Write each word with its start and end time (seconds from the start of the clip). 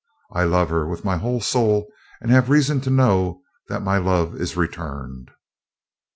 I 0.31 0.45
love 0.45 0.71
her 0.71 0.87
with 0.87 1.05
my 1.05 1.17
whole 1.17 1.41
soul, 1.41 1.85
and 2.21 2.31
have 2.31 2.49
reason 2.49 2.81
to 2.81 2.89
know 2.89 3.43
that 3.67 3.83
my 3.83 3.99
love 3.99 4.35
is 4.35 4.57
returned." 4.57 5.29